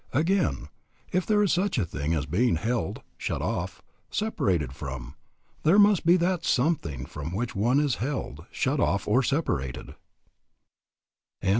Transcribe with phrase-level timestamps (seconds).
[0.13, 0.69] Again,
[1.11, 5.13] if there is such a thing as being helled, shut off, separated from,
[5.61, 9.93] there must be that something from which one is held, shut off, or separated.